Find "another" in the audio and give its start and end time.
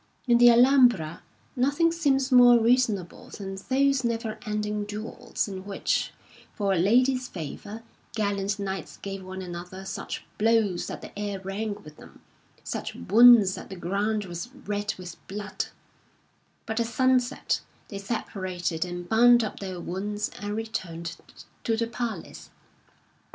9.43-9.85